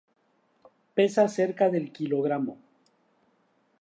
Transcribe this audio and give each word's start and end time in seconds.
Pesa 0.95 1.27
cerca 1.27 1.69
del 1.69 1.91
kilogramo. 1.91 2.57